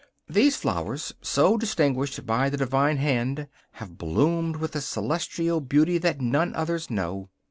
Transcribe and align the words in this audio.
These 0.27 0.55
flowers, 0.55 1.13
so 1.21 1.57
distinguished 1.57 2.25
by 2.25 2.49
the 2.49 2.57
Divine 2.57 2.97
hand, 2.97 3.47
have 3.73 3.99
bloomed 3.99 4.55
with 4.55 4.75
a 4.75 4.81
celestial 4.81 5.61
beauty 5.61 5.99
that 5.99 6.19
none 6.19 6.55
others 6.55 6.89
know. 6.89 7.29